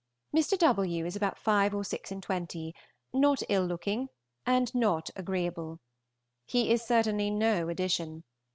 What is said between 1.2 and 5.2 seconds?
five or six and twenty, not ill looking, and not